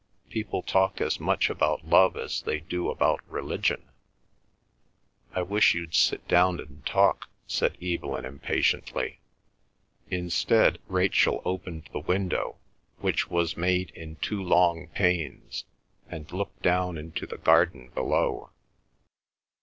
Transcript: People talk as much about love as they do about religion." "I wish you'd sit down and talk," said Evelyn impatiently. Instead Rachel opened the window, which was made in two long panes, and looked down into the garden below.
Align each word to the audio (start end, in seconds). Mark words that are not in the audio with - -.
People 0.29 0.63
talk 0.63 0.99
as 0.99 1.19
much 1.19 1.47
about 1.47 1.85
love 1.87 2.17
as 2.17 2.41
they 2.41 2.59
do 2.59 2.89
about 2.89 3.21
religion." 3.29 3.87
"I 5.31 5.43
wish 5.43 5.75
you'd 5.75 5.93
sit 5.93 6.27
down 6.27 6.59
and 6.59 6.83
talk," 6.87 7.29
said 7.45 7.77
Evelyn 7.79 8.25
impatiently. 8.25 9.19
Instead 10.09 10.79
Rachel 10.87 11.39
opened 11.45 11.87
the 11.93 11.99
window, 11.99 12.57
which 12.97 13.29
was 13.29 13.55
made 13.55 13.91
in 13.91 14.15
two 14.15 14.41
long 14.41 14.87
panes, 14.87 15.65
and 16.07 16.31
looked 16.31 16.63
down 16.63 16.97
into 16.97 17.27
the 17.27 17.37
garden 17.37 17.91
below. 17.93 18.49